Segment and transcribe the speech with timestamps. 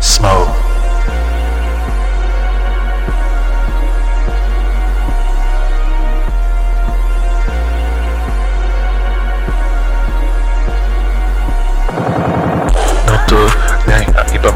[0.00, 0.59] Smoke.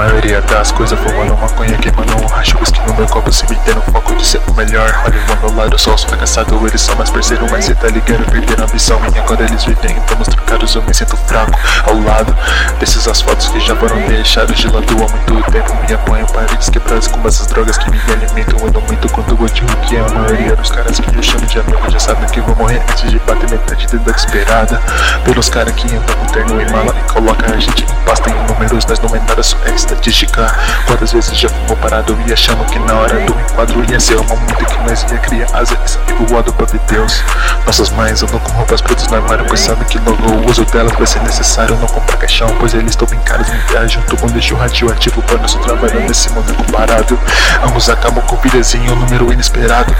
[0.00, 3.82] Maioria das coisas Fumando maconha, queimando um racho Whisky no meu copo, se me tendo
[3.92, 4.88] foco de ser o melhor.
[5.04, 8.24] Olha o meu lado, só os fracassados Eles são mais parceiro, mas cê tá ligado
[8.30, 8.98] Perderam a ambição.
[9.00, 11.52] Minha, agora eles vivem Estamos trocados, eu me sinto fraco.
[11.86, 12.34] Ao lado
[12.78, 17.06] desses asfaltos que já foram deixados de lado Há muito tempo me apanho paredes quebradas
[17.06, 18.58] Com essas drogas que me alimentam.
[18.60, 21.60] Eu não muito quando eu digo que a maioria dos caras que eu chamo de
[21.60, 24.80] amigo Já sabem que vou morrer antes de bater metade da esperada.
[25.24, 28.34] Pelos caras que andam com terno e mala E coloca a gente em pasta em
[28.46, 30.54] números Nós não é nada, só é estatística.
[30.86, 34.36] Quantas vezes já fumou parado e achando que na hora do enquadro ia ser uma
[34.36, 35.48] muito que nós ia criar?
[35.52, 37.22] Asas e voado pra ver Deus.
[37.66, 40.92] Nossas mães andam com roupas pretas no armário Pois sabem que logo o uso delas
[40.92, 44.26] vai ser necessário Não comprar caixão, pois eles estão bem caros Me viajam, junto com
[44.28, 45.22] lixo radioativo.
[45.22, 47.18] Para nosso trabalho nesse mundo comparado
[47.64, 49.94] Ambos acabam com pilhazinho, um número inesperado.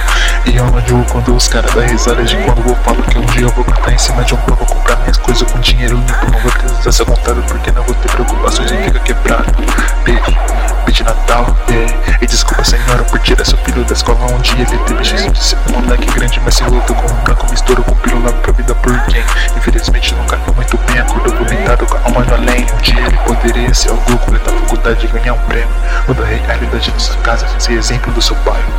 [0.46, 3.26] E eu não digo quando os caras dão risada De quando eu falo que um
[3.26, 6.32] dia eu vou cantar em cima de um pano Comprar minhas coisas com dinheiro limpo.
[6.32, 9.69] Não vou precisar ser contado porque não vou ter preocupações em ficar quebrado
[10.04, 10.38] Beijo,
[10.84, 12.00] beijo de Natal, yeah.
[12.20, 15.42] E desculpa senhora por tirar seu filho da escola Um dia ele teve chance de
[15.42, 18.74] ser um moleque grande Mas se luta com um branco, mistura com pílula pra vida
[18.74, 19.24] por quem?
[19.56, 23.16] Infelizmente nunca foi muito bem Acordou vomitado com a alma no além Um dia ele
[23.18, 25.68] poderia ser algum completar a faculdade e ganhar um prêmio.
[26.06, 28.72] Mudar a realidade da sua casa, ser exemplo do seu bairro.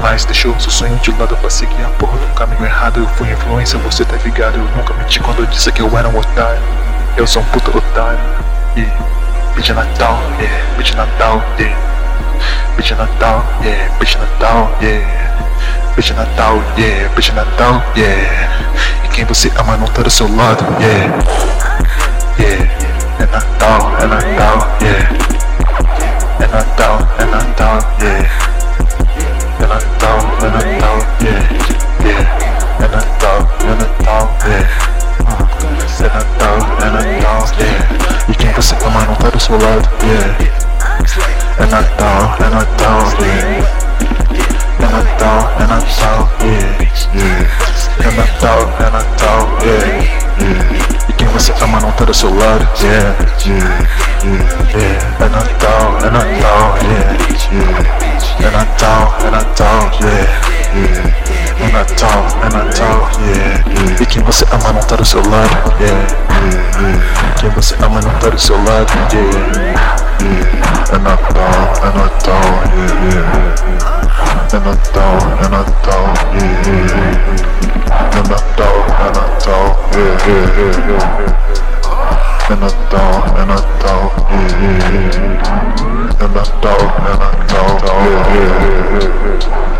[0.00, 3.30] Mas deixou seu sonho de lado pra seguir a porra do caminho errado Eu fui
[3.30, 4.56] influência, você tá ligado.
[4.56, 6.62] Eu nunca menti quando eu disse que eu era um otário.
[7.16, 8.20] Eu sou um puta otário.
[8.76, 9.21] Yeah.
[9.54, 11.76] Bitch Natal, yeah, bitch Natal, yeah.
[12.76, 15.22] Bitch Natal, yeah, bitch Natal, yeah.
[15.94, 19.04] Bitch Natal, yeah, Natal, yeah.
[19.04, 21.12] E quem você ama não tá do seu lado, yeah.
[22.38, 22.64] Yeah,
[23.20, 25.31] é Natal, é Natal, yeah.
[39.32, 40.36] Do seu lado, yeah.
[41.58, 43.68] É Natal, é Natal, yeah.
[44.78, 46.76] É Natal, é Natal, yeah.
[47.14, 47.48] yeah.
[48.00, 49.86] É Natal, é Natal, yeah.
[50.38, 51.08] yeah.
[51.08, 53.14] E quem você ama não tá do seu lado, yeah.
[53.46, 53.88] yeah.
[54.74, 55.16] yeah.
[55.20, 57.12] É Natal, é Natal, yeah.
[57.12, 57.21] yeah.
[64.12, 66.06] Quem você ama não tá do seu lado, yeah.
[66.82, 67.02] yeah.
[67.40, 69.80] Quem você ama não tá do seu lado, yeah.
[70.92, 72.44] É Natal, é Natal,
[72.76, 73.32] yeah, yeah.
[74.52, 77.16] É Natal, é Natal, yeah, yeah.
[78.12, 79.64] É Natal, é Natal,
[79.94, 81.08] yeah, yeah, yeah, yeah.
[82.50, 85.40] É Natal, é Natal, yeah, yeah, yeah.
[86.20, 87.68] É Natal, é Natal,
[88.04, 89.71] yeah, yeah, yeah, yeah.